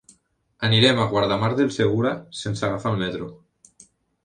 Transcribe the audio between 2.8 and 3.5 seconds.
el metro.